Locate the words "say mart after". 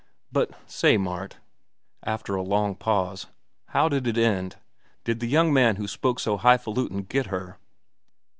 0.67-2.33